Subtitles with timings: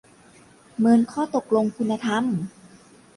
[0.77, 2.25] เมินข้อตกลงคุณธรรม?